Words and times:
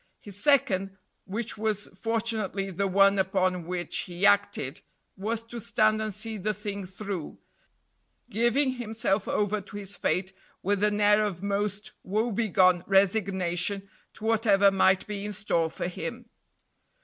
His 0.19 0.41
second, 0.41 0.97
which 1.25 1.59
was 1.59 1.85
fortunately 1.89 2.71
the 2.71 2.87
one 2.87 3.19
upon 3.19 3.67
which 3.67 3.95
he 4.07 4.25
acted, 4.25 4.81
was 5.15 5.43
to 5.43 5.59
stand 5.59 6.01
and 6.01 6.11
see 6.11 6.37
the 6.37 6.55
thing 6.55 6.87
through, 6.87 7.37
giving 8.27 8.77
himself 8.77 9.27
over 9.27 9.61
to 9.61 9.77
his 9.77 9.95
fate 9.95 10.33
with 10.63 10.83
an 10.83 10.99
air 10.99 11.21
of 11.23 11.43
most 11.43 11.91
woebegone 12.01 12.83
resignation 12.87 13.87
to 14.13 14.23
whatever 14.25 14.71
might 14.71 15.05
be 15.05 15.23
in 15.23 15.33
store 15.33 15.69
for 15.69 15.87
him. 15.87 16.25